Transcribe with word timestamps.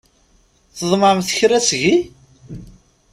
Tḍemɛemt 0.77 1.33
kra 1.37 1.59
seg-i? 1.67 1.95